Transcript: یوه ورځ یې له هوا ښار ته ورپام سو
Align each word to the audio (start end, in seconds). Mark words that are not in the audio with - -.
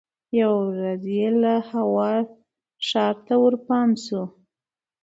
یوه 0.39 0.61
ورځ 0.71 1.01
یې 1.17 1.27
له 1.43 1.55
هوا 1.71 2.11
ښار 2.87 3.15
ته 3.27 3.33
ورپام 3.43 3.89
سو 4.05 4.21